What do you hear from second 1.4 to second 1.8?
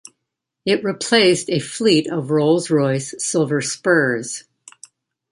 a